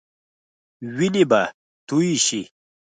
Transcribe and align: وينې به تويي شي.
وينې 0.95 1.23
به 1.29 1.41
تويي 1.87 2.17
شي. 2.25 2.41